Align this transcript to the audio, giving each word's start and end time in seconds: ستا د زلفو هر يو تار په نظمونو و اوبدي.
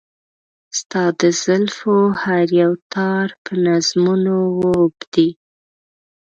ستا 0.79 1.03
د 1.19 1.21
زلفو 1.43 1.95
هر 2.23 2.45
يو 2.61 2.71
تار 2.93 3.27
په 3.43 3.53
نظمونو 3.65 4.35
و 4.57 4.59
اوبدي. 4.79 5.29